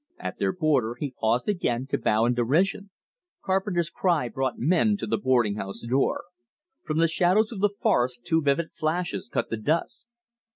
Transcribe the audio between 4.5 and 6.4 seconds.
men to the boarding house door.